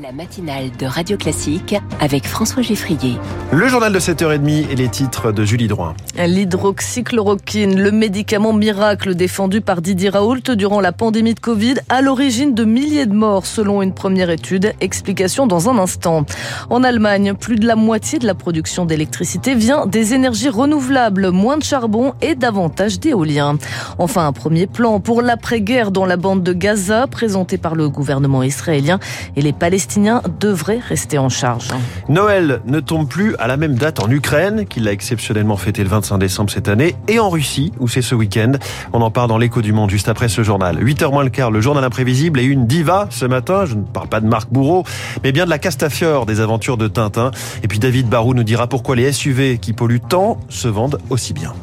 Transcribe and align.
La 0.00 0.10
matinale 0.10 0.70
de 0.78 0.86
Radio 0.86 1.18
Classique 1.18 1.74
avec 2.00 2.26
François 2.26 2.62
Geffrier. 2.62 3.18
Le 3.52 3.68
journal 3.68 3.92
de 3.92 4.00
7h30 4.00 4.70
et 4.70 4.74
les 4.74 4.88
titres 4.88 5.32
de 5.32 5.44
Julie 5.44 5.68
Droin. 5.68 5.94
L'hydroxychloroquine, 6.16 7.78
le 7.78 7.92
médicament 7.92 8.54
miracle 8.54 9.14
défendu 9.14 9.60
par 9.60 9.82
Didier 9.82 10.08
Raoult 10.08 10.54
durant 10.56 10.80
la 10.80 10.92
pandémie 10.92 11.34
de 11.34 11.40
Covid, 11.40 11.74
à 11.90 12.00
l'origine 12.00 12.54
de 12.54 12.64
milliers 12.64 13.04
de 13.04 13.12
morts 13.12 13.44
selon 13.44 13.82
une 13.82 13.92
première 13.92 14.30
étude. 14.30 14.72
Explication 14.80 15.46
dans 15.46 15.68
un 15.68 15.76
instant. 15.76 16.24
En 16.70 16.84
Allemagne, 16.84 17.34
plus 17.34 17.56
de 17.56 17.66
la 17.66 17.76
moitié 17.76 18.18
de 18.18 18.26
la 18.26 18.34
production 18.34 18.86
d'électricité 18.86 19.54
vient 19.54 19.84
des 19.84 20.14
énergies 20.14 20.48
renouvelables, 20.48 21.30
moins 21.32 21.58
de 21.58 21.64
charbon 21.64 22.14
et 22.22 22.34
davantage 22.34 22.98
d'éolien. 22.98 23.58
Enfin, 23.98 24.26
un 24.26 24.32
premier 24.32 24.66
plan 24.66 25.00
pour 25.00 25.20
l'après-guerre 25.20 25.90
dans 25.90 26.06
la 26.06 26.16
bande 26.16 26.42
de 26.42 26.54
Gaza, 26.54 27.06
présenté 27.08 27.58
par 27.58 27.74
le 27.74 27.90
gouvernement 27.90 28.42
israélien 28.42 28.98
et 29.36 29.42
les 29.42 29.52
Palestiniens 29.52 29.81
Palestiniens 29.82 30.22
devraient 30.38 30.78
rester 30.78 31.18
en 31.18 31.28
charge. 31.28 31.70
Noël 32.08 32.60
ne 32.66 32.78
tombe 32.78 33.08
plus 33.08 33.34
à 33.40 33.48
la 33.48 33.56
même 33.56 33.74
date 33.74 33.98
en 33.98 34.08
Ukraine, 34.08 34.64
qu'il 34.64 34.86
a 34.86 34.92
exceptionnellement 34.92 35.56
fêté 35.56 35.82
le 35.82 35.88
25 35.88 36.18
décembre 36.18 36.52
cette 36.52 36.68
année, 36.68 36.94
et 37.08 37.18
en 37.18 37.28
Russie, 37.28 37.72
où 37.80 37.88
c'est 37.88 38.00
ce 38.00 38.14
week-end. 38.14 38.52
On 38.92 39.02
en 39.02 39.10
parle 39.10 39.28
dans 39.28 39.38
l'écho 39.38 39.60
du 39.60 39.72
monde 39.72 39.90
juste 39.90 40.08
après 40.08 40.28
ce 40.28 40.44
journal. 40.44 40.78
8h 40.80 41.10
moins 41.10 41.24
le 41.24 41.30
quart, 41.30 41.50
le 41.50 41.60
journal 41.60 41.82
imprévisible 41.82 42.38
et 42.38 42.44
une 42.44 42.68
diva 42.68 43.08
ce 43.10 43.24
matin. 43.24 43.64
Je 43.64 43.74
ne 43.74 43.82
parle 43.82 44.06
pas 44.06 44.20
de 44.20 44.26
Marc 44.26 44.52
Bourreau, 44.52 44.84
mais 45.24 45.32
bien 45.32 45.46
de 45.46 45.50
la 45.50 45.58
Castafiore 45.58 46.26
des 46.26 46.38
aventures 46.38 46.76
de 46.76 46.86
Tintin. 46.86 47.32
Et 47.64 47.66
puis 47.66 47.80
David 47.80 48.08
Barou 48.08 48.34
nous 48.34 48.44
dira 48.44 48.68
pourquoi 48.68 48.94
les 48.94 49.10
SUV 49.10 49.58
qui 49.58 49.72
polluent 49.72 49.98
tant 49.98 50.38
se 50.48 50.68
vendent 50.68 51.00
aussi 51.10 51.32
bien. 51.32 51.54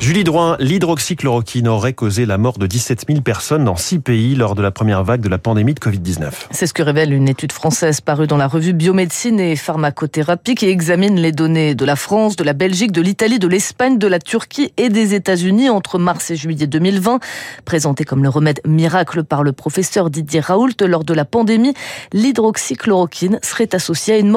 Julie 0.00 0.24
Drouin, 0.24 0.56
l'hydroxychloroquine 0.60 1.68
aurait 1.68 1.94
causé 1.94 2.26
la 2.26 2.36
mort 2.36 2.58
de 2.58 2.66
17 2.66 3.04
000 3.08 3.20
personnes 3.22 3.64
dans 3.64 3.76
six 3.76 3.98
pays 3.98 4.34
lors 4.34 4.54
de 4.54 4.60
la 4.60 4.70
première 4.70 5.02
vague 5.02 5.22
de 5.22 5.28
la 5.28 5.38
pandémie 5.38 5.72
de 5.72 5.80
Covid-19. 5.80 6.30
C'est 6.50 6.66
ce 6.66 6.74
que 6.74 6.82
révèle 6.82 7.12
une 7.12 7.28
étude 7.28 7.52
française 7.52 8.00
parue 8.00 8.26
dans 8.26 8.36
la 8.36 8.46
revue 8.46 8.74
Biomédecine 8.74 9.40
et 9.40 9.56
Pharmacothérapie 9.56 10.56
qui 10.56 10.66
examine 10.66 11.16
les 11.16 11.32
données 11.32 11.74
de 11.74 11.84
la 11.84 11.96
France, 11.96 12.36
de 12.36 12.44
la 12.44 12.52
Belgique, 12.52 12.92
de 12.92 13.00
l'Italie, 13.00 13.38
de 13.38 13.48
l'Espagne, 13.48 13.98
de 13.98 14.06
la 14.06 14.18
Turquie 14.18 14.72
et 14.76 14.90
des 14.90 15.14
États-Unis 15.14 15.70
entre 15.70 15.98
mars 15.98 16.30
et 16.30 16.36
juillet 16.36 16.66
2020. 16.66 17.20
Présenté 17.64 18.04
comme 18.04 18.22
le 18.22 18.28
remède 18.28 18.60
miracle 18.66 19.24
par 19.24 19.42
le 19.42 19.52
professeur 19.52 20.10
Didier 20.10 20.40
Raoult 20.40 20.74
lors 20.82 21.04
de 21.04 21.14
la 21.14 21.24
pandémie, 21.24 21.74
l'hydroxychloroquine 22.12 23.38
serait 23.42 23.74
associée 23.74 24.14
à 24.14 24.18
une 24.18 24.34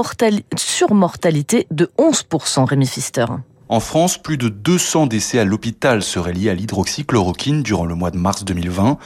surmortalité 0.55 1.67
de 1.71 1.89
11%, 1.97 2.63
Rémi 2.63 2.85
Pfister. 2.85 3.25
En 3.69 3.81
France, 3.81 4.17
plus 4.17 4.37
de 4.37 4.47
200 4.47 5.07
décès 5.07 5.39
à 5.39 5.43
l'hôpital 5.43 6.01
seraient 6.01 6.31
liés 6.31 6.49
à 6.49 6.53
l'hydroxychloroquine 6.53 7.63
durant 7.63 7.85
le 7.85 7.95
mois 7.95 8.11
de 8.11 8.17
mars 8.17 8.45
2020. 8.45 8.97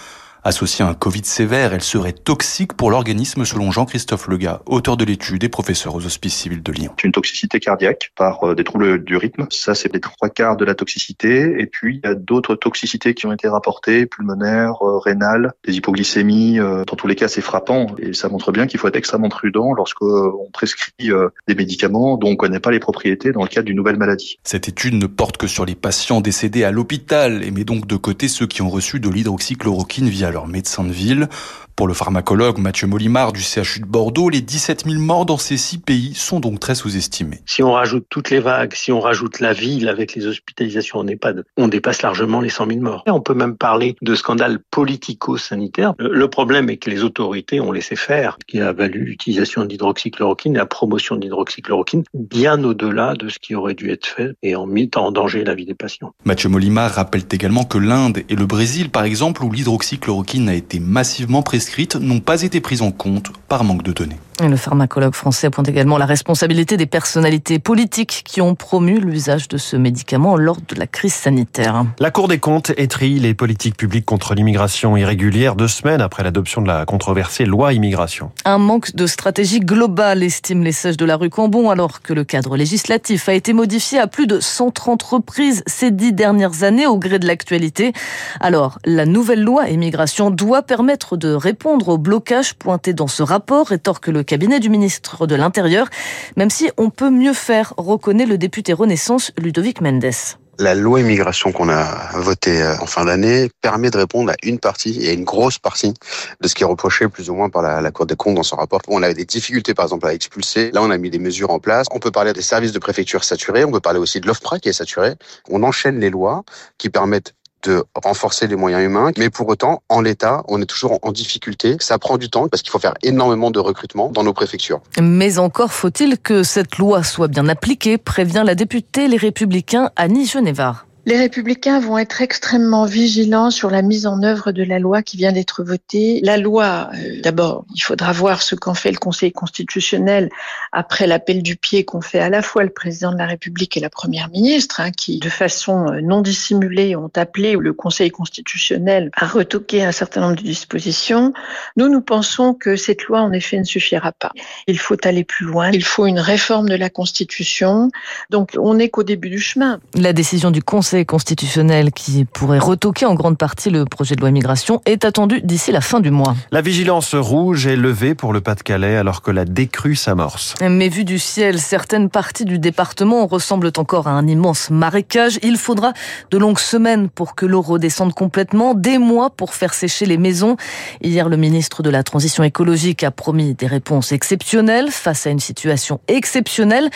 Associée 0.43 0.83
à 0.83 0.87
un 0.87 0.95
Covid 0.95 1.23
sévère, 1.23 1.71
elle 1.71 1.83
serait 1.83 2.13
toxique 2.13 2.73
pour 2.73 2.89
l'organisme 2.89 3.45
selon 3.45 3.71
Jean-Christophe 3.71 4.27
Lega, 4.27 4.63
auteur 4.65 4.97
de 4.97 5.05
l'étude 5.05 5.43
et 5.43 5.49
professeur 5.49 5.93
aux 5.93 6.03
hospices 6.03 6.33
civils 6.33 6.63
de 6.63 6.71
Lyon. 6.71 6.93
C'est 6.99 7.05
une 7.05 7.11
toxicité 7.11 7.59
cardiaque 7.59 8.11
par 8.15 8.43
euh, 8.43 8.55
des 8.55 8.63
troubles 8.63 9.03
du 9.03 9.17
rythme. 9.17 9.45
Ça, 9.51 9.75
c'est 9.75 9.93
les 9.93 9.99
trois 9.99 10.29
quarts 10.29 10.57
de 10.57 10.65
la 10.65 10.73
toxicité. 10.73 11.61
Et 11.61 11.67
puis, 11.67 12.01
il 12.03 12.09
y 12.09 12.11
a 12.11 12.15
d'autres 12.15 12.55
toxicités 12.55 13.13
qui 13.13 13.27
ont 13.27 13.31
été 13.31 13.47
rapportées, 13.47 14.07
pulmonaires, 14.07 14.81
euh, 14.81 14.97
rénales, 14.97 15.53
des 15.63 15.75
hypoglycémies. 15.75 16.59
Euh, 16.59 16.85
dans 16.85 16.95
tous 16.95 17.05
les 17.05 17.15
cas, 17.15 17.27
c'est 17.27 17.41
frappant. 17.41 17.95
Et 17.99 18.13
ça 18.13 18.27
montre 18.27 18.51
bien 18.51 18.65
qu'il 18.65 18.79
faut 18.79 18.87
être 18.87 18.95
extrêmement 18.95 19.29
prudent 19.29 19.73
lorsqu'on 19.73 20.49
prescrit 20.51 21.11
des 21.47 21.55
médicaments 21.55 22.17
dont 22.17 22.29
on 22.29 22.31
ne 22.31 22.35
connaît 22.35 22.59
pas 22.59 22.71
les 22.71 22.79
propriétés 22.79 23.31
dans 23.31 23.43
le 23.43 23.47
cadre 23.47 23.67
d'une 23.67 23.77
nouvelle 23.77 23.97
maladie. 23.97 24.39
Cette 24.43 24.67
étude 24.67 24.95
ne 24.95 25.05
porte 25.05 25.37
que 25.37 25.45
sur 25.45 25.65
les 25.65 25.75
patients 25.75 26.19
décédés 26.19 26.63
à 26.63 26.71
l'hôpital 26.71 27.43
et 27.43 27.51
met 27.51 27.63
donc 27.63 27.85
de 27.85 27.95
côté 27.95 28.27
ceux 28.27 28.47
qui 28.47 28.63
ont 28.63 28.69
reçu 28.69 28.99
de 28.99 29.09
l'hydroxychloroquine 29.09 30.09
via 30.09 30.30
leur 30.31 30.47
médecin 30.47 30.83
de 30.83 30.91
ville. 30.91 31.27
Pour 31.75 31.87
le 31.87 31.93
pharmacologue 31.93 32.59
Mathieu 32.59 32.85
Molimard 32.85 33.31
du 33.31 33.41
CHU 33.41 33.79
de 33.79 33.85
Bordeaux, 33.85 34.29
les 34.29 34.41
17 34.41 34.83
000 34.85 35.01
morts 35.01 35.25
dans 35.25 35.37
ces 35.37 35.57
six 35.57 35.79
pays 35.79 36.13
sont 36.13 36.39
donc 36.39 36.59
très 36.59 36.75
sous-estimés. 36.75 37.39
Si 37.47 37.63
on 37.63 37.71
rajoute 37.71 38.05
toutes 38.09 38.29
les 38.29 38.39
vagues, 38.39 38.73
si 38.75 38.91
on 38.91 38.99
rajoute 38.99 39.39
la 39.39 39.53
ville 39.53 39.89
avec 39.89 40.13
les 40.13 40.27
hospitalisations 40.27 40.99
en 40.99 41.07
EHPAD, 41.07 41.43
on 41.57 41.67
dépasse 41.67 42.03
largement 42.03 42.39
les 42.39 42.49
100 42.49 42.67
000 42.67 42.79
morts. 42.81 43.03
Et 43.07 43.09
on 43.09 43.21
peut 43.21 43.33
même 43.33 43.57
parler 43.57 43.95
de 44.01 44.13
scandale 44.13 44.59
politico-sanitaire. 44.69 45.95
Le 45.97 46.27
problème 46.27 46.69
est 46.69 46.77
que 46.77 46.89
les 46.89 47.03
autorités 47.03 47.59
ont 47.59 47.71
laissé 47.71 47.95
faire, 47.95 48.37
ce 48.41 48.51
qui 48.51 48.61
a 48.61 48.73
valu 48.73 49.03
l'utilisation 49.03 49.65
d'hydroxychloroquine 49.65 50.55
et 50.55 50.59
la 50.59 50.67
promotion 50.67 51.15
d'hydroxychloroquine 51.15 52.03
bien 52.13 52.63
au-delà 52.63 53.15
de 53.15 53.29
ce 53.29 53.39
qui 53.39 53.55
aurait 53.55 53.73
dû 53.73 53.89
être 53.89 54.05
fait 54.05 54.33
et 54.43 54.55
en 54.55 54.67
mis 54.67 54.91
en 54.95 55.11
danger 55.11 55.43
la 55.43 55.55
vie 55.55 55.65
des 55.65 55.73
patients. 55.73 56.13
Mathieu 56.25 56.49
Molimard 56.49 56.91
rappelle 56.91 57.23
également 57.31 57.63
que 57.63 57.79
l'Inde 57.79 58.19
et 58.29 58.35
le 58.35 58.45
Brésil, 58.45 58.89
par 58.89 59.03
exemple, 59.03 59.43
où 59.43 59.51
l'hydroxychloroquine 59.51 60.20
a 60.47 60.53
été 60.53 60.79
massivement 60.79 61.41
prescrite, 61.41 61.95
n'ont 61.95 62.19
pas 62.19 62.41
été 62.41 62.61
prises 62.61 62.81
en 62.81 62.91
compte 62.91 63.31
par 63.47 63.63
manque 63.63 63.83
de 63.83 63.91
données. 63.91 64.17
Le 64.49 64.57
pharmacologue 64.57 65.13
français 65.13 65.51
pointe 65.51 65.69
également 65.69 65.99
la 65.99 66.07
responsabilité 66.07 66.75
des 66.75 66.87
personnalités 66.87 67.59
politiques 67.59 68.23
qui 68.25 68.41
ont 68.41 68.55
promu 68.55 68.99
l'usage 68.99 69.47
de 69.47 69.57
ce 69.57 69.75
médicament 69.75 70.35
lors 70.35 70.57
de 70.67 70.75
la 70.75 70.87
crise 70.87 71.13
sanitaire. 71.13 71.85
La 71.99 72.09
Cour 72.09 72.27
des 72.27 72.39
comptes 72.39 72.71
étrie 72.77 73.19
les 73.19 73.35
politiques 73.35 73.77
publiques 73.77 74.05
contre 74.05 74.33
l'immigration 74.33 74.97
irrégulière 74.97 75.55
deux 75.55 75.67
semaines 75.67 76.01
après 76.01 76.23
l'adoption 76.23 76.61
de 76.61 76.67
la 76.67 76.85
controversée 76.85 77.45
loi 77.45 77.73
immigration. 77.73 78.31
Un 78.45 78.57
manque 78.57 78.95
de 78.95 79.05
stratégie 79.05 79.59
globale, 79.59 80.23
estime 80.23 80.63
les 80.63 80.71
sages 80.71 80.97
de 80.97 81.05
la 81.05 81.17
rue 81.17 81.29
Cambon, 81.29 81.69
alors 81.69 82.01
que 82.01 82.13
le 82.13 82.23
cadre 82.23 82.57
législatif 82.57 83.29
a 83.29 83.33
été 83.33 83.53
modifié 83.53 83.99
à 83.99 84.07
plus 84.07 84.25
de 84.25 84.39
130 84.39 85.03
reprises 85.03 85.63
ces 85.67 85.91
dix 85.91 86.13
dernières 86.13 86.63
années 86.63 86.87
au 86.87 86.97
gré 86.97 87.19
de 87.19 87.27
l'actualité. 87.27 87.93
Alors, 88.39 88.79
la 88.85 89.05
nouvelle 89.05 89.43
loi 89.43 89.69
immigration 89.69 89.91
doit 90.19 90.61
permettre 90.61 91.17
de 91.17 91.33
répondre 91.33 91.89
au 91.89 91.97
blocage 91.97 92.55
pointé 92.55 92.93
dans 92.93 93.07
ce 93.07 93.23
rapport, 93.23 93.67
rétorque 93.67 94.07
le 94.07 94.23
cabinet 94.23 94.59
du 94.59 94.69
ministre 94.69 95.25
de 95.25 95.35
l'Intérieur, 95.35 95.87
même 96.35 96.49
si 96.49 96.69
on 96.77 96.89
peut 96.89 97.09
mieux 97.09 97.33
faire, 97.33 97.73
reconnaît 97.77 98.25
le 98.25 98.37
député 98.37 98.73
Renaissance 98.73 99.31
Ludovic 99.37 99.81
Mendes. 99.81 100.11
La 100.59 100.75
loi 100.75 100.99
immigration 100.99 101.51
qu'on 101.51 101.69
a 101.69 102.11
votée 102.19 102.61
euh, 102.61 102.77
en 102.79 102.85
fin 102.85 103.05
d'année 103.05 103.49
permet 103.61 103.89
de 103.89 103.97
répondre 103.97 104.31
à 104.31 104.35
une 104.43 104.59
partie 104.59 105.03
et 105.03 105.09
à 105.09 105.13
une 105.13 105.23
grosse 105.23 105.57
partie 105.57 105.93
de 106.39 106.47
ce 106.47 106.53
qui 106.53 106.61
est 106.61 106.67
reproché 106.67 107.07
plus 107.07 107.31
ou 107.31 107.35
moins 107.35 107.49
par 107.49 107.63
la, 107.63 107.89
Cour 107.91 108.05
des 108.05 108.15
comptes 108.15 108.35
dans 108.35 108.43
son 108.43 108.57
rapport. 108.57 108.79
On 108.87 109.01
avait 109.01 109.13
des 109.13 109.25
difficultés 109.25 109.73
par 109.73 109.85
exemple 109.85 110.05
à 110.05 110.13
expulser. 110.13 110.69
Là, 110.71 110.83
on 110.83 110.91
a 110.91 110.97
mis 110.97 111.09
des 111.09 111.19
mesures 111.19 111.49
en 111.49 111.59
place. 111.59 111.87
On 111.91 111.99
peut 111.99 112.11
parler 112.11 112.33
des 112.33 112.43
services 112.43 112.73
de 112.73 112.79
préfecture 112.79 113.23
saturés. 113.23 113.63
On 113.63 113.71
peut 113.71 113.79
parler 113.79 113.97
aussi 113.97 114.19
de 114.19 114.27
l'OFPRA 114.27 114.59
qui 114.59 114.69
est 114.69 114.73
saturé. 114.73 115.15
On 115.49 115.63
enchaîne 115.63 115.99
les 115.99 116.09
lois 116.11 116.43
qui 116.77 116.89
permettent 116.89 117.33
de 117.63 117.83
renforcer 117.95 118.47
les 118.47 118.55
moyens 118.55 118.83
humains. 118.83 119.11
Mais 119.17 119.29
pour 119.29 119.47
autant, 119.47 119.83
en 119.89 120.01
l'état, 120.01 120.43
on 120.47 120.61
est 120.61 120.65
toujours 120.65 120.99
en 121.01 121.11
difficulté. 121.11 121.77
Ça 121.79 121.97
prend 121.97 122.17
du 122.17 122.29
temps 122.29 122.47
parce 122.47 122.61
qu'il 122.61 122.71
faut 122.71 122.79
faire 122.79 122.93
énormément 123.03 123.51
de 123.51 123.59
recrutement 123.59 124.09
dans 124.09 124.23
nos 124.23 124.33
préfectures. 124.33 124.81
Mais 125.01 125.37
encore 125.37 125.71
faut-il 125.71 126.17
que 126.17 126.43
cette 126.43 126.77
loi 126.77 127.03
soit 127.03 127.27
bien 127.27 127.47
appliquée, 127.47 127.97
prévient 127.97 128.43
la 128.45 128.55
députée 128.55 129.07
Les 129.07 129.17
Républicains 129.17 129.91
Annie 129.95 130.25
Genevard. 130.25 130.85
Les 131.07 131.17
républicains 131.17 131.79
vont 131.79 131.97
être 131.97 132.21
extrêmement 132.21 132.85
vigilants 132.85 133.49
sur 133.49 133.71
la 133.71 133.81
mise 133.81 134.05
en 134.05 134.21
œuvre 134.21 134.51
de 134.51 134.61
la 134.61 134.77
loi 134.77 135.01
qui 135.01 135.17
vient 135.17 135.31
d'être 135.31 135.63
votée. 135.63 136.19
La 136.23 136.37
loi, 136.37 136.91
euh, 136.93 137.21
d'abord, 137.23 137.65
il 137.73 137.81
faudra 137.81 138.11
voir 138.11 138.43
ce 138.43 138.53
qu'en 138.53 138.75
fait 138.75 138.91
le 138.91 138.99
Conseil 138.99 139.31
constitutionnel 139.31 140.29
après 140.71 141.07
l'appel 141.07 141.41
du 141.41 141.55
pied 141.55 141.85
qu'ont 141.85 142.01
fait 142.01 142.19
à 142.19 142.29
la 142.29 142.43
fois 142.43 142.63
le 142.63 142.69
président 142.69 143.11
de 143.11 143.17
la 143.17 143.25
République 143.25 143.75
et 143.77 143.79
la 143.79 143.89
première 143.89 144.29
ministre, 144.29 144.79
hein, 144.79 144.91
qui 144.91 145.17
de 145.17 145.29
façon 145.29 145.87
euh, 145.87 146.01
non 146.01 146.21
dissimulée 146.21 146.95
ont 146.95 147.11
appelé 147.15 147.55
le 147.59 147.73
Conseil 147.73 148.11
constitutionnel 148.11 149.09
à 149.15 149.25
retoquer 149.25 149.83
un 149.83 149.91
certain 149.91 150.21
nombre 150.21 150.35
de 150.35 150.43
dispositions. 150.43 151.33
Nous, 151.77 151.89
nous 151.89 152.01
pensons 152.01 152.53
que 152.53 152.75
cette 152.75 153.05
loi, 153.05 153.21
en 153.21 153.31
effet, 153.31 153.57
ne 153.57 153.63
suffira 153.63 154.11
pas. 154.11 154.31
Il 154.67 154.77
faut 154.77 154.97
aller 155.03 155.23
plus 155.23 155.47
loin. 155.47 155.71
Il 155.71 155.83
faut 155.83 156.05
une 156.05 156.19
réforme 156.19 156.69
de 156.69 156.75
la 156.75 156.91
Constitution. 156.91 157.89
Donc, 158.29 158.51
on 158.59 158.75
n'est 158.75 158.89
qu'au 158.89 159.03
début 159.03 159.31
du 159.31 159.39
chemin. 159.39 159.79
La 159.95 160.13
décision 160.13 160.51
du 160.51 160.61
Conseil 160.61 160.90
constitutionnel 161.05 161.91
qui 161.91 162.25
pourrait 162.25 162.59
retoquer 162.59 163.05
en 163.05 163.15
grande 163.15 163.37
partie 163.37 163.69
le 163.69 163.85
projet 163.85 164.15
de 164.15 164.21
loi 164.21 164.29
immigration 164.29 164.81
est 164.85 165.05
attendu 165.05 165.41
d'ici 165.41 165.71
la 165.71 165.81
fin 165.81 165.99
du 165.99 166.11
mois. 166.11 166.35
La 166.51 166.61
vigilance 166.61 167.15
rouge 167.15 167.65
est 167.65 167.75
levée 167.75 168.13
pour 168.13 168.33
le 168.33 168.41
Pas-de-Calais 168.41 168.97
alors 168.97 169.21
que 169.21 169.31
la 169.31 169.45
décrue 169.45 169.95
s'amorce. 169.95 170.55
Mais 170.61 170.89
vu 170.89 171.05
du 171.05 171.19
ciel, 171.19 171.59
certaines 171.59 172.09
parties 172.09 172.45
du 172.45 172.59
département 172.59 173.25
ressemblent 173.25 173.71
encore 173.77 174.07
à 174.07 174.11
un 174.11 174.27
immense 174.27 174.69
marécage. 174.69 175.39
Il 175.43 175.57
faudra 175.57 175.93
de 176.29 176.37
longues 176.37 176.59
semaines 176.59 177.09
pour 177.09 177.35
que 177.35 177.45
l'eau 177.45 177.61
redescende 177.61 178.13
complètement, 178.13 178.73
des 178.73 178.97
mois 178.97 179.29
pour 179.29 179.53
faire 179.53 179.73
sécher 179.73 180.05
les 180.05 180.17
maisons. 180.17 180.57
Hier, 181.01 181.29
le 181.29 181.37
ministre 181.37 181.83
de 181.83 181.89
la 181.89 182.03
Transition 182.03 182.43
écologique 182.43 183.03
a 183.03 183.11
promis 183.11 183.53
des 183.53 183.67
réponses 183.67 184.11
exceptionnelles 184.11 184.91
face 184.91 185.25
à 185.25 185.29
une 185.29 185.39
situation 185.39 186.01
exceptionnelle. 186.07 186.89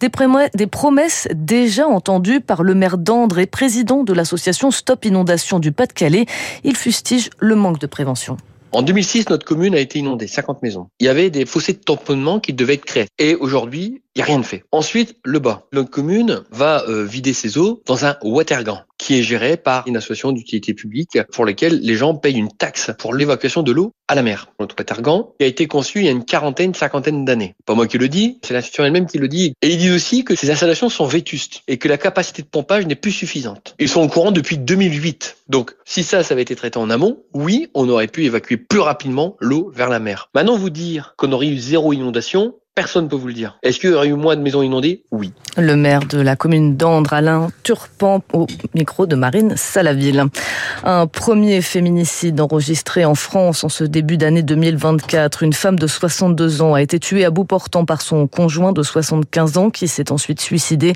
Des 0.00 0.66
promesses 0.66 1.28
déjà 1.34 1.86
entendues 1.86 2.40
par 2.40 2.62
le 2.62 2.74
maire 2.74 2.98
d'André 2.98 3.41
président 3.46 4.04
de 4.04 4.12
l'association 4.12 4.70
Stop 4.70 5.04
Inondation 5.04 5.58
du 5.58 5.72
Pas-de-Calais. 5.72 6.26
Il 6.64 6.76
fustige 6.76 7.30
le 7.38 7.56
manque 7.56 7.78
de 7.78 7.86
prévention. 7.86 8.36
En 8.74 8.80
2006, 8.80 9.28
notre 9.28 9.44
commune 9.44 9.74
a 9.74 9.80
été 9.80 9.98
inondée, 9.98 10.26
50 10.26 10.62
maisons. 10.62 10.88
Il 10.98 11.04
y 11.04 11.10
avait 11.10 11.28
des 11.28 11.44
fossés 11.44 11.74
de 11.74 11.78
tamponnement 11.78 12.40
qui 12.40 12.54
devaient 12.54 12.74
être 12.74 12.86
créés. 12.86 13.06
Et 13.18 13.34
aujourd'hui, 13.34 14.02
il 14.14 14.18
n'y 14.18 14.22
a 14.22 14.26
rien 14.26 14.38
de 14.38 14.44
fait. 14.44 14.64
Ensuite, 14.72 15.16
le 15.24 15.38
bas. 15.38 15.66
La 15.72 15.84
commune 15.84 16.42
va 16.50 16.84
euh, 16.88 17.04
vider 17.04 17.32
ses 17.32 17.56
eaux 17.56 17.82
dans 17.86 18.04
un 18.04 18.16
watergan 18.22 18.84
qui 18.98 19.18
est 19.18 19.22
géré 19.22 19.56
par 19.56 19.86
une 19.88 19.96
association 19.96 20.30
d'utilité 20.32 20.74
publique 20.74 21.18
pour 21.32 21.44
laquelle 21.44 21.80
les 21.80 21.94
gens 21.94 22.14
payent 22.14 22.36
une 22.36 22.52
taxe 22.52 22.92
pour 22.98 23.14
l'évacuation 23.14 23.62
de 23.62 23.72
l'eau 23.72 23.92
à 24.06 24.14
la 24.14 24.22
mer. 24.22 24.48
Notre 24.60 24.76
watergan 24.78 25.28
a 25.40 25.44
été 25.44 25.66
conçu 25.66 26.00
il 26.00 26.04
y 26.04 26.08
a 26.08 26.12
une 26.12 26.24
quarantaine, 26.24 26.72
cinquantaine 26.74 27.24
d'années. 27.24 27.54
Pas 27.66 27.74
moi 27.74 27.88
qui 27.88 27.98
le 27.98 28.08
dis, 28.08 28.38
c'est 28.44 28.54
l'institution 28.54 28.84
elle-même 28.84 29.06
qui 29.06 29.18
le 29.18 29.28
dit. 29.28 29.54
Et 29.60 29.70
ils 29.70 29.78
disent 29.78 29.94
aussi 29.94 30.24
que 30.24 30.36
ces 30.36 30.50
installations 30.50 30.88
sont 30.88 31.06
vétustes 31.06 31.62
et 31.66 31.78
que 31.78 31.88
la 31.88 31.98
capacité 31.98 32.42
de 32.42 32.46
pompage 32.46 32.86
n'est 32.86 32.94
plus 32.94 33.10
suffisante. 33.10 33.74
Ils 33.78 33.88
sont 33.88 34.02
au 34.02 34.08
courant 34.08 34.30
depuis 34.30 34.58
2008. 34.58 35.38
Donc, 35.48 35.74
si 35.84 36.04
ça, 36.04 36.22
ça 36.22 36.34
avait 36.34 36.42
été 36.42 36.54
traité 36.54 36.78
en 36.78 36.88
amont, 36.88 37.24
oui, 37.34 37.68
on 37.74 37.88
aurait 37.88 38.06
pu 38.06 38.24
évacuer 38.24 38.56
plus 38.56 38.80
rapidement 38.80 39.36
l'eau 39.40 39.72
vers 39.74 39.88
la 39.88 39.98
mer. 39.98 40.30
Maintenant, 40.34 40.56
vous 40.56 40.70
dire 40.70 41.14
qu'on 41.16 41.32
aurait 41.32 41.48
eu 41.48 41.58
zéro 41.58 41.92
inondation, 41.92 42.54
Personne 42.74 43.04
ne 43.04 43.10
peut 43.10 43.16
vous 43.16 43.26
le 43.26 43.34
dire. 43.34 43.58
Est-ce 43.62 43.78
qu'il 43.78 43.90
y 43.90 43.92
aurait 43.92 44.08
eu 44.08 44.14
moins 44.14 44.34
de 44.34 44.40
maisons 44.40 44.62
inondées? 44.62 45.02
Oui. 45.10 45.34
Le 45.58 45.76
maire 45.76 46.06
de 46.06 46.18
la 46.18 46.36
commune 46.36 46.74
d'Andre, 46.78 47.12
Alain 47.12 47.50
Turpan, 47.64 48.22
au 48.32 48.46
micro 48.74 49.04
de 49.04 49.14
Marine 49.14 49.58
Salaville. 49.58 50.24
Un 50.82 51.06
premier 51.06 51.60
féminicide 51.60 52.40
enregistré 52.40 53.04
en 53.04 53.14
France 53.14 53.62
en 53.62 53.68
ce 53.68 53.84
début 53.84 54.16
d'année 54.16 54.42
2024. 54.42 55.42
Une 55.42 55.52
femme 55.52 55.78
de 55.78 55.86
62 55.86 56.62
ans 56.62 56.72
a 56.72 56.80
été 56.80 56.98
tuée 56.98 57.26
à 57.26 57.30
bout 57.30 57.44
portant 57.44 57.84
par 57.84 58.00
son 58.00 58.26
conjoint 58.26 58.72
de 58.72 58.82
75 58.82 59.58
ans 59.58 59.68
qui 59.68 59.86
s'est 59.86 60.10
ensuite 60.10 60.40
suicidé. 60.40 60.94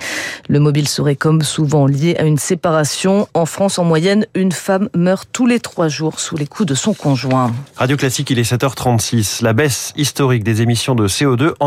Le 0.49 0.61
mobile 0.61 0.89
serait 0.89 1.15
comme 1.15 1.43
souvent 1.43 1.87
lié 1.87 2.17
à 2.19 2.23
une 2.23 2.39
séparation. 2.39 3.29
En 3.35 3.45
France, 3.45 3.79
en 3.79 3.85
moyenne, 3.85 4.25
une 4.35 4.53
femme 4.53 4.89
meurt 4.95 5.29
tous 5.31 5.47
les 5.47 5.61
trois 5.61 5.89
jours 5.89 6.21
sous 6.21 6.39
les 6.39 6.47
coups 6.47 6.71
de 6.71 6.75
son 6.75 6.95
conjoint. 6.95 7.53
Radio 7.77 7.99
Classique, 7.99 8.31
il 8.31 8.39
est 8.39 8.51
7h36. 8.51 9.45
La 9.45 9.53
baisse 9.53 9.93
historique 9.99 10.43
des 10.43 10.63
émissions 10.63 10.95
de 10.95 11.07
CO2 11.07 11.53
en 11.61 11.66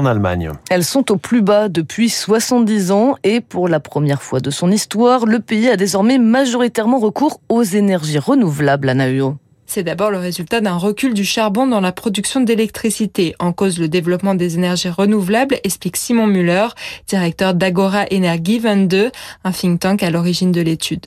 Elles 0.69 0.83
sont 0.83 1.11
au 1.11 1.17
plus 1.17 1.41
bas 1.41 1.69
depuis 1.69 2.09
70 2.09 2.91
ans 2.91 3.15
et 3.23 3.41
pour 3.41 3.67
la 3.67 3.79
première 3.79 4.21
fois 4.21 4.39
de 4.39 4.49
son 4.49 4.71
histoire, 4.71 5.25
le 5.25 5.39
pays 5.39 5.69
a 5.69 5.77
désormais 5.77 6.17
majoritairement 6.17 6.99
recours 6.99 7.41
aux 7.49 7.63
énergies 7.63 8.19
renouvelables 8.19 8.89
à 8.89 8.93
Nahuo. 8.93 9.35
C'est 9.71 9.83
d'abord 9.83 10.09
le 10.09 10.17
résultat 10.17 10.61
d'un 10.61 10.77
recul 10.77 11.13
du 11.13 11.23
charbon 11.23 11.67
dans 11.67 11.79
la 11.79 11.91
production 11.91 12.41
d'électricité. 12.41 13.35
En 13.37 13.53
cause 13.53 13.77
le 13.77 13.87
développement 13.87 14.33
des 14.33 14.55
énergies 14.55 14.89
renouvelables, 14.89 15.59
explique 15.63 15.95
Simon 15.95 16.25
Muller, 16.25 16.69
directeur 17.07 17.53
d'Agora 17.53 18.05
Energie 18.11 18.57
22, 18.57 19.11
un 19.43 19.51
think 19.51 19.79
tank 19.79 20.01
à 20.01 20.09
l'origine 20.09 20.51
de 20.51 20.61
l'étude. 20.61 21.01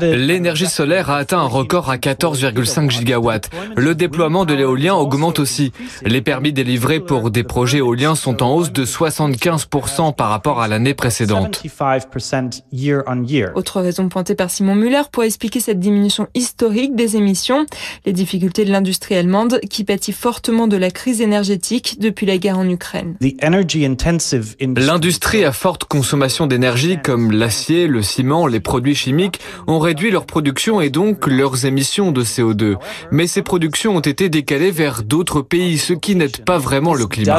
L'énergie 0.00 0.68
solaire 0.68 1.10
a 1.10 1.18
atteint 1.18 1.40
un 1.40 1.48
record 1.48 1.90
à 1.90 1.98
14,5 1.98 2.90
gigawatts. 2.90 3.50
Le 3.76 3.94
déploiement 3.94 4.46
de 4.46 4.54
l'éolien 4.54 4.94
augmente 4.94 5.38
aussi. 5.38 5.72
Les 6.06 6.22
permis 6.22 6.54
délivrés 6.54 6.98
pour 6.98 7.30
des 7.30 7.44
projets 7.44 7.78
éoliens 7.78 8.14
sont 8.14 8.42
en 8.42 8.54
hausse 8.54 8.72
de 8.72 8.86
75% 8.86 10.14
par 10.14 10.30
rapport 10.30 10.62
à 10.62 10.68
l'année 10.68 10.94
précédente. 10.94 11.62
Autre 13.54 13.80
raison 13.82 14.08
pointée 14.08 14.34
par 14.34 14.48
Simon 14.48 14.74
Muller 14.74 15.02
pour 15.12 15.24
expliquer 15.24 15.60
cette 15.60 15.78
diminution 15.78 16.26
historique 16.34 16.96
des 16.96 17.17
émissions, 17.18 17.66
les 18.06 18.12
difficultés 18.12 18.64
de 18.64 18.70
l'industrie 18.70 19.16
allemande 19.16 19.60
qui 19.68 19.84
pâtit 19.84 20.12
fortement 20.12 20.66
de 20.66 20.76
la 20.76 20.90
crise 20.90 21.20
énergétique 21.20 21.96
depuis 22.00 22.26
la 22.26 22.38
guerre 22.38 22.58
en 22.58 22.68
Ukraine. 22.68 23.16
L'industrie 24.76 25.44
à 25.44 25.52
forte 25.52 25.84
consommation 25.84 26.46
d'énergie 26.46 26.98
comme 27.02 27.30
l'acier, 27.30 27.86
le 27.86 28.02
ciment, 28.02 28.46
les 28.46 28.60
produits 28.60 28.94
chimiques 28.94 29.40
ont 29.66 29.78
réduit 29.78 30.10
leur 30.10 30.26
production 30.26 30.80
et 30.80 30.90
donc 30.90 31.26
leurs 31.26 31.66
émissions 31.66 32.12
de 32.12 32.22
CO2. 32.24 32.76
Mais 33.10 33.26
ces 33.26 33.42
productions 33.42 33.96
ont 33.96 34.00
été 34.00 34.28
décalées 34.28 34.70
vers 34.70 35.02
d'autres 35.02 35.42
pays, 35.42 35.78
ce 35.78 35.92
qui 35.92 36.14
n'aide 36.14 36.44
pas 36.44 36.58
vraiment 36.58 36.94
le 36.94 37.06
climat. 37.06 37.38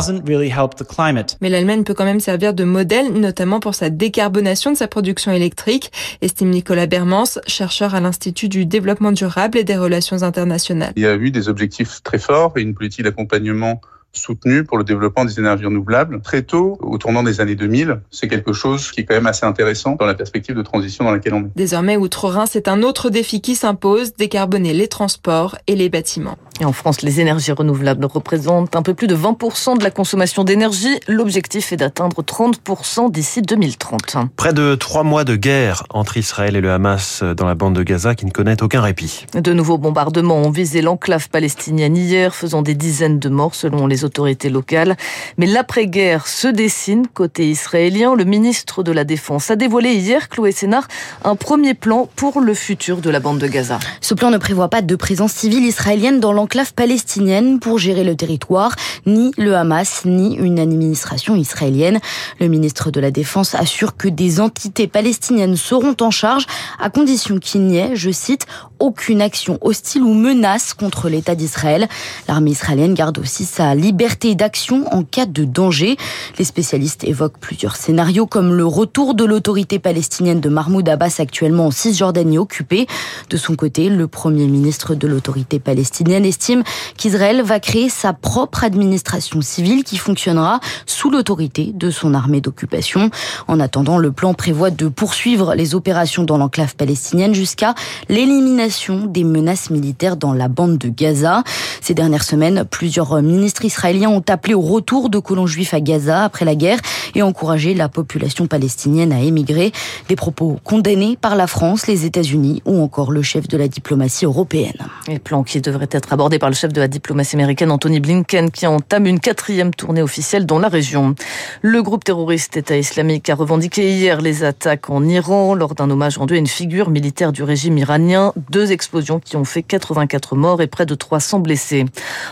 Mais 1.41 1.49
l'Allemagne 1.49 1.83
peut 1.83 1.93
quand 1.93 2.05
même 2.05 2.19
servir 2.19 2.53
de 2.53 2.63
modèle, 2.63 3.13
notamment 3.13 3.59
pour 3.59 3.75
sa 3.75 3.89
décarbonation 3.89 4.71
de 4.71 4.77
sa 4.77 4.87
production 4.87 5.31
électrique, 5.31 5.91
estime 6.21 6.49
Nicolas 6.49 6.87
Bermans, 6.87 7.39
chercheur 7.47 7.95
à 7.95 7.99
l'Institut 7.99 8.49
du 8.49 8.65
développement 8.65 9.11
durable 9.11 9.57
et 9.57 9.63
des 9.69 9.77
relations 9.77 10.23
internationales. 10.23 10.93
Il 10.95 11.03
y 11.03 11.05
a 11.05 11.15
eu 11.15 11.29
des 11.29 11.47
objectifs 11.47 12.01
très 12.03 12.17
forts 12.17 12.53
et 12.57 12.61
une 12.61 12.73
politique 12.73 13.03
d'accompagnement 13.03 13.81
soutenu 14.13 14.63
pour 14.63 14.79
le 14.79 14.83
développement 14.83 15.23
des 15.25 15.39
énergies 15.39 15.65
renouvelables 15.65 16.21
très 16.21 16.41
tôt, 16.41 16.79
au 16.81 16.97
tournant 16.97 17.21
des 17.21 17.39
années 17.39 17.55
2000. 17.55 18.01
C'est 18.09 18.27
quelque 18.27 18.51
chose 18.51 18.91
qui 18.91 19.01
est 19.01 19.05
quand 19.05 19.13
même 19.13 19.27
assez 19.27 19.45
intéressant 19.45 19.95
dans 19.95 20.07
la 20.07 20.15
perspective 20.15 20.55
de 20.55 20.63
transition 20.63 21.05
dans 21.05 21.11
laquelle 21.11 21.35
on 21.35 21.45
est. 21.45 21.51
Désormais, 21.55 21.97
Outre-Rhin, 21.97 22.47
c'est 22.47 22.67
un 22.67 22.81
autre 22.81 23.11
défi 23.11 23.41
qui 23.41 23.53
s'impose, 23.55 24.13
décarboner 24.15 24.73
les 24.73 24.87
transports 24.87 25.55
et 25.67 25.75
les 25.75 25.89
bâtiments. 25.89 26.39
Et 26.61 26.65
en 26.65 26.73
France, 26.73 27.03
les 27.03 27.21
énergies 27.21 27.53
renouvelables 27.53 28.03
représentent 28.03 28.75
un 28.75 28.81
peu 28.81 28.93
plus 28.93 29.07
de 29.07 29.15
20% 29.15 29.77
de 29.77 29.83
la 29.83 29.91
consommation 29.91 30.43
d'énergie. 30.43 30.99
L'objectif 31.07 31.71
est 31.71 31.77
d'atteindre 31.77 32.21
30% 32.21 33.09
d'ici 33.09 33.41
2030. 33.41 34.17
Près 34.35 34.51
de 34.51 34.75
trois 34.75 35.03
mois 35.03 35.23
de 35.23 35.37
guerre 35.37 35.85
entre 35.89 36.17
Israël 36.17 36.57
et 36.57 36.61
le 36.61 36.69
Hamas 36.69 37.23
dans 37.23 37.45
la 37.45 37.55
bande 37.55 37.75
de 37.75 37.83
Gaza 37.83 38.13
qui 38.13 38.25
ne 38.25 38.31
connaît 38.31 38.61
aucun 38.61 38.81
répit. 38.81 39.25
De 39.33 39.53
nouveaux 39.53 39.77
bombardements 39.77 40.35
ont 40.35 40.49
visé 40.49 40.81
l'enclave 40.81 41.29
palestinienne 41.29 41.95
hier, 41.95 42.35
faisant 42.35 42.61
des 42.61 42.75
dizaines 42.75 43.19
de 43.19 43.29
morts 43.29 43.55
selon 43.55 43.87
les 43.87 44.03
autorités 44.03 44.49
locales. 44.49 44.97
Mais 45.37 45.45
l'après-guerre 45.45 46.27
se 46.27 46.49
dessine 46.49 47.07
côté 47.07 47.49
israélien. 47.49 48.15
Le 48.15 48.25
ministre 48.25 48.83
de 48.83 48.91
la 48.91 49.05
Défense 49.05 49.49
a 49.49 49.55
dévoilé 49.55 49.93
hier, 49.93 50.27
Chloé 50.27 50.51
Sénard, 50.51 50.89
un 51.23 51.37
premier 51.37 51.73
plan 51.73 52.09
pour 52.17 52.41
le 52.41 52.53
futur 52.53 52.97
de 52.97 53.09
la 53.09 53.21
bande 53.21 53.39
de 53.39 53.47
Gaza. 53.47 53.79
Ce 54.01 54.13
plan 54.13 54.29
ne 54.29 54.37
prévoit 54.37 54.67
pas 54.67 54.81
de 54.81 54.95
présence 54.97 55.31
civile 55.31 55.63
israélienne 55.63 56.19
dans 56.19 56.33
l'enclave 56.33 56.48
palestinienne 56.75 57.59
pour 57.59 57.77
gérer 57.79 58.03
le 58.03 58.15
territoire, 58.15 58.75
ni 59.05 59.31
le 59.37 59.55
Hamas, 59.55 60.03
ni 60.05 60.35
une 60.35 60.59
administration 60.59 61.35
israélienne. 61.35 61.99
Le 62.39 62.47
ministre 62.47 62.91
de 62.91 62.99
la 62.99 63.11
Défense 63.11 63.55
assure 63.55 63.95
que 63.95 64.07
des 64.07 64.39
entités 64.39 64.87
palestiniennes 64.87 65.55
seront 65.55 65.95
en 66.01 66.11
charge 66.11 66.45
à 66.79 66.89
condition 66.89 67.37
qu'il 67.37 67.61
n'y 67.61 67.77
ait, 67.77 67.95
je 67.95 68.11
cite, 68.11 68.45
aucune 68.79 69.21
action 69.21 69.57
hostile 69.61 70.03
ou 70.03 70.13
menace 70.13 70.73
contre 70.73 71.09
l'État 71.09 71.35
d'Israël. 71.35 71.87
L'armée 72.27 72.51
israélienne 72.51 72.93
garde 72.93 73.17
aussi 73.19 73.45
sa 73.45 73.75
liberté 73.75 74.35
d'action 74.35 74.85
en 74.93 75.03
cas 75.03 75.25
de 75.25 75.43
danger. 75.43 75.97
Les 76.37 76.45
spécialistes 76.45 77.03
évoquent 77.03 77.39
plusieurs 77.39 77.75
scénarios 77.75 78.25
comme 78.25 78.53
le 78.53 78.65
retour 78.65 79.13
de 79.13 79.25
l'autorité 79.25 79.79
palestinienne 79.79 80.39
de 80.39 80.49
Mahmoud 80.49 80.87
Abbas 80.87 81.15
actuellement 81.19 81.67
en 81.67 81.71
Cisjordanie 81.71 82.37
occupée. 82.37 82.87
De 83.29 83.37
son 83.37 83.55
côté, 83.55 83.89
le 83.89 84.07
premier 84.07 84.47
ministre 84.47 84.95
de 84.95 85.07
l'autorité 85.07 85.59
palestinienne 85.59 86.25
estime 86.39 86.63
qu'Israël 86.95 87.41
va 87.41 87.59
créer 87.59 87.89
sa 87.89 88.13
propre 88.13 88.63
administration 88.63 89.41
civile 89.41 89.83
qui 89.83 89.97
fonctionnera 89.97 90.61
sous 90.85 91.09
l'autorité 91.09 91.71
de 91.73 91.91
son 91.91 92.13
armée 92.13 92.39
d'occupation. 92.39 93.09
En 93.49 93.59
attendant, 93.59 93.97
le 93.97 94.13
plan 94.13 94.33
prévoit 94.33 94.71
de 94.71 94.87
poursuivre 94.87 95.53
les 95.53 95.75
opérations 95.75 96.23
dans 96.23 96.37
l'enclave 96.37 96.75
palestinienne 96.75 97.33
jusqu'à 97.33 97.75
l'élimination 98.07 99.05
des 99.05 99.25
menaces 99.25 99.69
militaires 99.69 100.15
dans 100.15 100.31
la 100.31 100.47
bande 100.47 100.77
de 100.77 100.87
Gaza. 100.87 101.43
Ces 101.81 101.93
dernières 101.93 102.23
semaines, 102.23 102.63
plusieurs 102.63 103.21
ministres 103.21 103.65
israéliens 103.65 104.09
ont 104.09 104.23
appelé 104.29 104.53
au 104.53 104.61
retour 104.61 105.09
de 105.09 105.19
colons 105.19 105.47
juifs 105.47 105.73
à 105.73 105.81
Gaza 105.81 106.23
après 106.23 106.45
la 106.45 106.55
guerre 106.55 106.79
et 107.15 107.21
encouragé 107.21 107.73
la 107.73 107.89
population 107.89 108.47
palestinienne 108.47 109.11
à 109.11 109.19
émigrer. 109.19 109.73
Des 110.07 110.15
propos 110.15 110.57
condamnés 110.63 111.17
par 111.19 111.35
la 111.35 111.47
France, 111.47 111.87
les 111.87 112.05
États-Unis 112.05 112.61
ou 112.65 112.81
encore 112.81 113.11
le 113.11 113.21
chef 113.23 113.49
de 113.49 113.57
la 113.57 113.67
diplomatie 113.67 114.23
européenne. 114.23 114.87
Et 115.09 115.19
plan 115.19 115.43
qui 115.43 115.59
devrait 115.59 115.89
être 115.91 116.13
abordé 116.13 116.28
par 116.37 116.49
le 116.49 116.55
chef 116.55 116.71
de 116.71 116.79
la 116.79 116.87
diplomatie 116.87 117.35
américaine, 117.35 117.71
Anthony 117.71 117.99
Blinken, 117.99 118.51
qui 118.51 118.67
entame 118.67 119.07
une 119.07 119.19
quatrième 119.19 119.73
tournée 119.73 120.03
officielle 120.03 120.45
dans 120.45 120.59
la 120.59 120.67
région. 120.67 121.15
Le 121.61 121.81
groupe 121.81 122.03
terroriste 122.03 122.57
État 122.57 122.77
islamique 122.77 123.29
a 123.29 123.35
revendiqué 123.35 123.89
hier 123.89 124.21
les 124.21 124.43
attaques 124.43 124.89
en 124.89 125.03
Iran 125.07 125.55
lors 125.55 125.73
d'un 125.73 125.89
hommage 125.89 126.17
rendu 126.17 126.35
à 126.35 126.37
une 126.37 126.47
figure 126.47 126.89
militaire 126.89 127.31
du 127.31 127.41
régime 127.41 127.77
iranien. 127.77 128.33
Deux 128.51 128.71
explosions 128.71 129.19
qui 129.19 129.37
ont 129.37 129.45
fait 129.45 129.63
84 129.63 130.35
morts 130.35 130.61
et 130.61 130.67
près 130.67 130.85
de 130.85 130.93
300 130.93 131.39
blessés. 131.39 131.85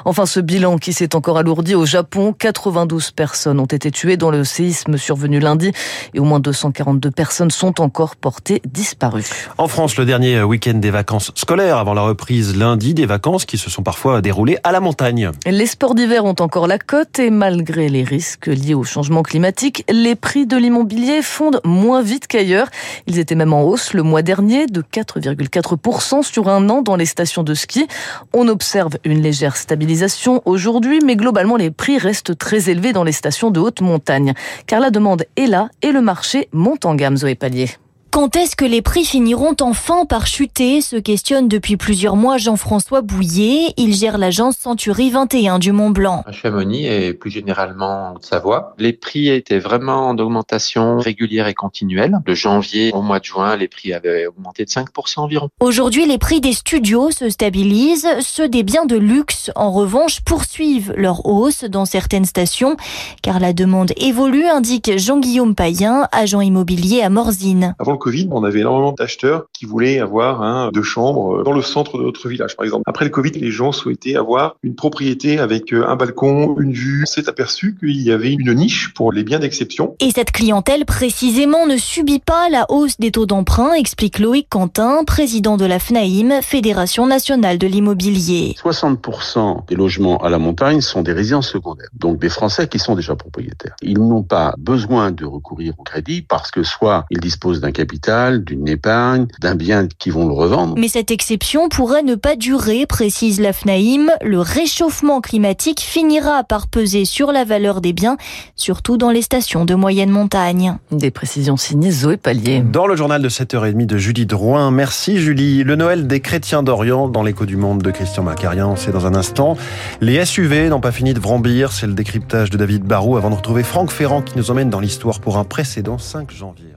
Enfin, 0.05 0.25
ce 0.25 0.39
bilan 0.39 0.77
qui 0.77 0.93
s'est 0.93 1.15
encore 1.15 1.37
alourdi 1.37 1.73
au 1.73 1.85
Japon. 1.85 2.35
92 2.37 3.11
personnes 3.11 3.59
ont 3.59 3.65
été 3.65 3.89
tuées 3.89 4.17
dans 4.17 4.29
le 4.29 4.43
séisme 4.43 4.97
survenu 4.97 5.39
lundi 5.39 5.71
et 6.13 6.19
au 6.19 6.25
moins 6.25 6.39
242 6.39 7.09
personnes 7.11 7.51
sont 7.51 7.81
encore 7.81 8.17
portées 8.17 8.61
disparues. 8.67 9.23
En 9.57 9.67
France, 9.67 9.97
le 9.97 10.05
dernier 10.05 10.43
week-end 10.43 10.75
des 10.75 10.91
vacances 10.91 11.31
scolaires 11.35 11.77
avant 11.77 11.93
la 11.93 12.01
reprise 12.01 12.55
lundi, 12.55 12.93
des 12.93 13.05
vacances 13.05 13.45
qui 13.45 13.57
se 13.57 13.69
sont 13.69 13.83
parfois 13.87 14.21
déroulées 14.21 14.57
à 14.65 14.73
la 14.73 14.81
montagne. 14.81 15.31
Les 15.45 15.65
sports 15.65 15.95
d'hiver 15.95 16.25
ont 16.25 16.35
encore 16.41 16.67
la 16.67 16.77
cote 16.77 17.19
et 17.19 17.29
malgré 17.29 17.87
les 17.87 18.03
risques 18.03 18.47
liés 18.47 18.73
au 18.73 18.83
changement 18.83 19.23
climatique, 19.23 19.85
les 19.89 20.15
prix 20.15 20.45
de 20.45 20.57
l'immobilier 20.57 21.21
fondent 21.21 21.61
moins 21.63 22.01
vite 22.01 22.27
qu'ailleurs. 22.27 22.67
Ils 23.07 23.17
étaient 23.17 23.33
même 23.33 23.53
en 23.53 23.63
hausse 23.63 23.93
le 23.93 24.03
mois 24.03 24.23
dernier 24.23 24.65
de 24.65 24.81
4,4% 24.81 26.21
sur 26.21 26.49
un 26.49 26.69
an 26.69 26.81
dans 26.81 26.97
les 26.97 27.05
stations 27.05 27.43
de 27.43 27.53
ski. 27.53 27.87
On 28.33 28.49
observe 28.49 28.97
une 29.05 29.21
légère 29.21 29.55
stabilisation 29.55 30.41
aujourd'hui, 30.43 30.99
mais 31.05 31.15
globalement 31.15 31.55
les 31.55 31.71
prix 31.71 31.97
restent 31.97 32.37
très 32.37 32.69
élevés 32.69 32.91
dans 32.91 33.05
les 33.05 33.13
stations 33.13 33.51
de 33.51 33.61
haute 33.61 33.79
montagne. 33.79 34.33
Car 34.65 34.81
la 34.81 34.89
demande 34.89 35.23
est 35.37 35.47
là 35.47 35.69
et 35.81 35.93
le 35.93 36.01
marché 36.01 36.49
monte 36.51 36.83
en 36.83 36.93
gamme, 36.93 37.15
Zoé 37.15 37.35
Pallier. 37.35 37.69
Quand 38.17 38.35
est-ce 38.35 38.55
que 38.55 38.65
les 38.65 38.81
prix 38.81 39.05
finiront 39.05 39.55
enfin 39.61 40.07
par 40.07 40.25
chuter 40.25 40.81
se 40.81 40.95
questionne 40.95 41.47
depuis 41.47 41.77
plusieurs 41.77 42.15
mois 42.15 42.37
Jean-François 42.37 43.03
Bouillet. 43.03 43.75
Il 43.77 43.93
gère 43.93 44.17
l'agence 44.17 44.57
Century 44.57 45.11
21 45.11 45.59
du 45.59 45.71
Mont 45.71 45.91
Blanc. 45.91 46.23
À 46.25 46.31
Chamonix 46.31 46.87
et 46.87 47.13
plus 47.13 47.29
généralement 47.29 48.15
en 48.15 48.19
Savoie, 48.19 48.73
les 48.79 48.93
prix 48.93 49.29
étaient 49.29 49.59
vraiment 49.59 50.09
en 50.09 50.17
augmentation 50.17 50.97
régulière 50.97 51.47
et 51.47 51.53
continuelle. 51.53 52.17
De 52.25 52.33
janvier 52.33 52.89
au 52.91 53.03
mois 53.03 53.19
de 53.19 53.25
juin, 53.25 53.55
les 53.55 53.67
prix 53.67 53.93
avaient 53.93 54.25
augmenté 54.25 54.65
de 54.65 54.69
5% 54.71 55.19
environ. 55.19 55.49
Aujourd'hui, 55.59 56.07
les 56.07 56.17
prix 56.17 56.41
des 56.41 56.53
studios 56.53 57.11
se 57.11 57.29
stabilisent. 57.29 58.09
Ceux 58.21 58.49
des 58.49 58.63
biens 58.63 58.87
de 58.87 58.97
luxe, 58.97 59.51
en 59.55 59.71
revanche, 59.71 60.21
poursuivent 60.21 60.91
leur 60.97 61.27
hausse 61.27 61.65
dans 61.65 61.85
certaines 61.85 62.25
stations, 62.25 62.77
car 63.21 63.39
la 63.39 63.53
demande 63.53 63.91
évolue, 63.95 64.47
indique 64.47 64.97
Jean-Guillaume 64.97 65.53
Payen, 65.53 66.07
agent 66.11 66.41
immobilier 66.41 67.03
à 67.03 67.11
Morzine. 67.11 67.75
Avant 67.77 67.91
le 67.91 68.06
Covid, 68.07 68.29
on 68.31 68.45
avait 68.45 68.61
énormément 68.61 68.93
d'acheteurs 68.93 69.47
qui 69.51 69.65
voulaient 69.65 69.99
avoir 69.99 70.41
un 70.41 70.71
deux 70.71 70.81
chambres 70.81 71.43
dans 71.43 71.51
le 71.51 71.61
centre 71.61 71.97
de 71.97 72.03
notre 72.03 72.29
village, 72.29 72.55
par 72.55 72.63
exemple. 72.63 72.83
Après 72.85 73.03
le 73.03 73.11
Covid, 73.11 73.31
les 73.31 73.51
gens 73.51 73.73
souhaitaient 73.73 74.15
avoir 74.15 74.55
une 74.63 74.75
propriété 74.75 75.39
avec 75.39 75.73
un 75.73 75.97
balcon, 75.97 76.55
une 76.57 76.71
vue. 76.71 77.03
On 77.03 77.05
s'est 77.05 77.27
aperçu 77.27 77.75
qu'il 77.77 78.01
y 78.01 78.09
avait 78.13 78.31
une 78.31 78.53
niche 78.53 78.93
pour 78.93 79.11
les 79.11 79.25
biens 79.25 79.39
d'exception. 79.39 79.97
Et 79.99 80.11
cette 80.11 80.31
clientèle, 80.31 80.85
précisément, 80.85 81.67
ne 81.67 81.75
subit 81.75 82.21
pas 82.21 82.47
la 82.49 82.65
hausse 82.69 82.97
des 82.97 83.11
taux 83.11 83.25
d'emprunt, 83.25 83.73
explique 83.73 84.19
Loïc 84.19 84.47
Quentin, 84.47 85.03
président 85.03 85.57
de 85.57 85.65
la 85.65 85.77
FNAIM, 85.77 86.41
Fédération 86.41 87.07
nationale 87.07 87.57
de 87.57 87.67
l'immobilier. 87.67 88.55
60% 88.63 89.67
des 89.67 89.75
logements 89.75 90.17
à 90.19 90.29
la 90.29 90.39
montagne 90.39 90.79
sont 90.79 91.01
des 91.01 91.11
résidences 91.11 91.49
secondaires, 91.49 91.89
donc 91.93 92.19
des 92.19 92.29
Français 92.29 92.69
qui 92.69 92.79
sont 92.79 92.95
déjà 92.95 93.17
propriétaires. 93.17 93.75
Ils 93.81 93.99
n'ont 93.99 94.23
pas 94.23 94.53
besoin 94.57 95.11
de 95.11 95.25
recourir 95.25 95.73
au 95.77 95.83
crédit 95.83 96.21
parce 96.21 96.51
que 96.51 96.63
soit 96.63 97.05
ils 97.09 97.19
disposent 97.19 97.59
d'un 97.59 97.71
capital, 97.71 97.96
d'une 98.43 98.67
épargne, 98.67 99.27
d'un 99.41 99.55
bien 99.55 99.87
qui 99.99 100.09
vont 100.09 100.27
le 100.27 100.33
revendre. 100.33 100.75
Mais 100.77 100.87
cette 100.87 101.11
exception 101.11 101.69
pourrait 101.69 102.03
ne 102.03 102.15
pas 102.15 102.35
durer, 102.35 102.85
précise 102.85 103.39
la 103.39 103.53
FNAIM. 103.53 104.11
Le 104.21 104.39
réchauffement 104.39 105.21
climatique 105.21 105.81
finira 105.81 106.43
par 106.43 106.67
peser 106.67 107.05
sur 107.05 107.31
la 107.31 107.43
valeur 107.43 107.81
des 107.81 107.93
biens, 107.93 108.17
surtout 108.55 108.97
dans 108.97 109.11
les 109.11 109.21
stations 109.21 109.65
de 109.65 109.75
moyenne 109.75 110.09
montagne. 110.09 110.77
Des 110.91 111.11
précisions 111.11 111.57
signées 111.57 111.91
Zoé 111.91 112.17
Pallier. 112.17 112.61
Dans 112.61 112.87
le 112.87 112.95
journal 112.95 113.21
de 113.21 113.29
7h30 113.29 113.85
de 113.85 113.97
Julie 113.97 114.25
Drouin. 114.25 114.71
Merci 114.71 115.17
Julie. 115.17 115.63
Le 115.63 115.75
Noël 115.75 116.07
des 116.07 116.19
chrétiens 116.19 116.63
d'Orient 116.63 117.07
dans 117.07 117.23
l'écho 117.23 117.45
du 117.45 117.57
monde 117.57 117.81
de 117.81 117.91
Christian 117.91 118.23
Macarian, 118.23 118.75
c'est 118.75 118.91
dans 118.91 119.05
un 119.05 119.15
instant. 119.15 119.57
Les 120.01 120.23
SUV 120.23 120.69
n'ont 120.69 120.81
pas 120.81 120.91
fini 120.91 121.13
de 121.13 121.19
vrombir, 121.19 121.71
c'est 121.71 121.87
le 121.87 121.93
décryptage 121.93 122.49
de 122.49 122.57
David 122.57 122.83
Barou 122.83 123.17
avant 123.17 123.29
de 123.29 123.35
retrouver 123.35 123.63
Franck 123.63 123.91
Ferrand 123.91 124.21
qui 124.21 124.37
nous 124.37 124.51
emmène 124.51 124.69
dans 124.69 124.79
l'histoire 124.79 125.19
pour 125.19 125.37
un 125.37 125.43
précédent 125.43 125.97
5 125.97 126.31
janvier. 126.31 126.76